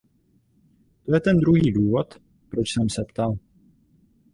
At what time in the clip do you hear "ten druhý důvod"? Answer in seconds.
1.19-2.21